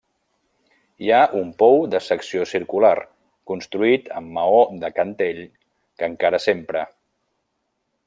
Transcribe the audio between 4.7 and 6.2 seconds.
de cantell que